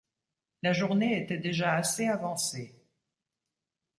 La 0.63 0.73
journée 0.73 1.21
était 1.21 1.37
déjà 1.37 1.75
assez 1.75 2.07
avancée. 2.07 2.73